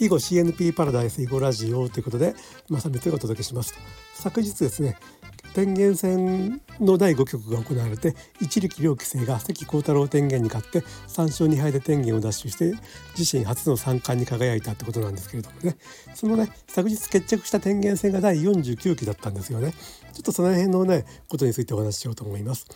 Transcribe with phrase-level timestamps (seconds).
[0.00, 2.34] 囲碁 CNP パラダイス囲碁ラジオということで
[2.70, 3.74] 正光がお届けします
[4.14, 4.96] 昨日ですね
[5.52, 12.74] 天元戦の第5局が行われて一力遼棋聖が関幸太郎天元に勝って3勝2敗で天元を奪取して
[13.18, 15.76] 自身初の三冠に輝いたってことなんですけれどもね
[16.14, 19.72] そのね昨日決着した天元戦が第49期だったんですよね
[20.12, 22.66] ちょっとその辺のねことについてお話ししようと思います。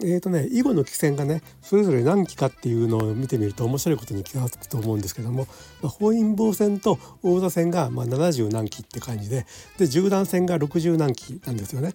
[0.00, 5.48] えーとね、囲碁の棋戦がねそれぞれ何期かっていうのを見てみると面白いことに気が付くと思うんですけども、
[5.82, 9.44] まあ、本因坊戦と王座戦がまあ70何期って感じで
[9.76, 11.94] で十段戦が60何期なんですよね。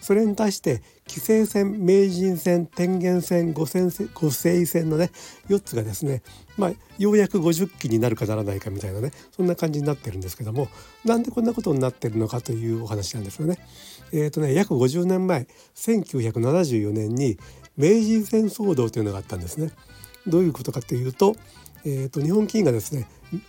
[0.00, 5.10] それに対して棋聖戦名人戦天元戦五戦五聖戦のね
[5.48, 6.22] 4つがですね、
[6.56, 10.68] まあ、ようやく50期になるかならないかみたいなねそんな感じになってるんですけども
[11.04, 13.58] なんでこんなことになってるのかというお話なんですよね。
[14.12, 17.38] えーとね約50年前1974年に
[17.76, 19.72] 名人戦騒動というのがあったんですね。
[20.26, 21.36] どういうことかというと
[21.84, 23.06] えーと、日本棋院がですね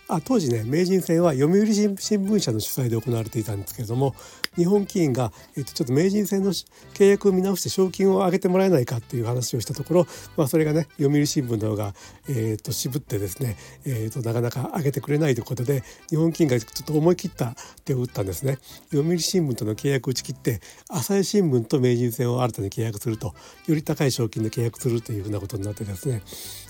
[0.08, 4.14] あ当時ね名人戦は読売新聞社の主催で行われていたんですけれども
[4.56, 10.06] 日本棋院が、えーと、ちょっと名人戦の契約を見直して賞金を上げてもらえないかっていう話をしたところ、
[10.36, 11.94] まあ、それがね読売新聞の方が、
[12.28, 18.58] えーと、渋ってですね、えー、となかなか上げてくれないということで日本棋院がちょっと思い切った手を打ったんですね。
[18.90, 23.34] 読売新聞との契約打ち切って朝日新聞と名人戦を新たに契約すると
[23.66, 26.22] より高い賞金で契約するというふうなことになってですね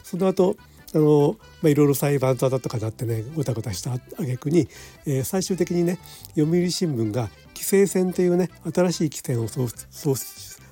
[0.03, 0.57] その後
[0.97, 4.69] あの、まあ、いろいろ裁判沙汰とかだってねごたごたした挙句に、
[5.07, 5.99] えー、最終的にね
[6.35, 9.69] 読売新聞が規制線というね新しい規制を創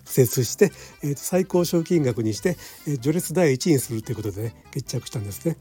[0.05, 2.56] 設して、えー、最高賞金額にして、
[2.89, 5.56] えー、序列第1位にするということでね決着したんですね。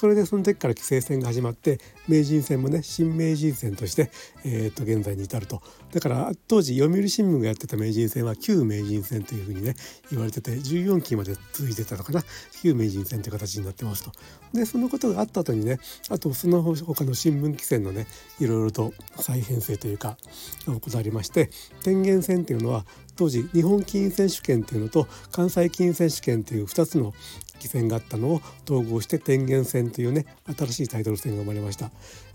[0.00, 4.10] それでその時から棋聖戦が始まって名人戦もね新名人戦として、
[4.46, 5.60] えー、と現在に至ると
[5.92, 9.74] だから当時読売新聞がやってた名人戦は旧名人戦というふうにね
[10.10, 12.22] 言われてて14期まで続いてたのかな
[12.62, 14.12] 旧名人戦という形になってますと。
[14.54, 15.78] でそのことがあった後にね
[16.08, 18.06] あとその他の新聞規制のね
[18.38, 20.16] いろいろと再編成というか
[20.64, 21.50] 行われまして
[21.84, 22.86] 天元戦っていうのは
[23.16, 27.12] 当時日本棋院選手権っていうのと関西棋院選手権っていう2つの
[27.60, 30.26] 棋戦があったのを統合して天元戦というね
[30.56, 31.90] 新しいタイトル戦が生まれました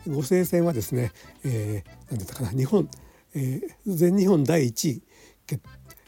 [0.08, 1.12] 五星戦はですね、
[1.44, 2.90] えー、何だったかな日本、
[3.35, 5.03] えー、全日本第1位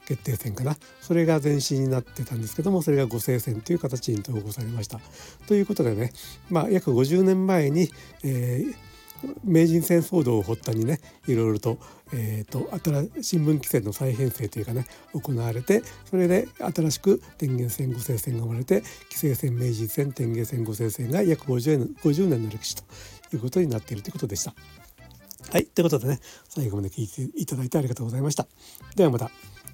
[0.08, 5.02] 決定戦かなそれが前身になってたんですけどもそれが五星戦という形に統合されました。
[5.48, 6.14] ということでね、
[6.50, 7.90] まあ、約50年前に、
[8.24, 8.76] えー、
[9.44, 11.78] 名人戦騒動を発端にねいろいろと,、
[12.14, 12.70] えーと、
[13.22, 22.84] 新新聞規制の再編成というかね行われてそれで新しく天元戦五星戦が生まれて規制戦名人戦天元戦五星戦が約 50, 年50年の歴史と
[23.34, 24.54] いうことになっているということでした。
[25.52, 26.20] はいということでね
[26.50, 28.48] 最後まで聞いていただいてありがとうございました。
[28.96, 29.67] ではまた。